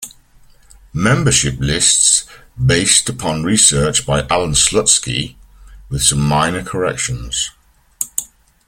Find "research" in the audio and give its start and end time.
3.43-4.03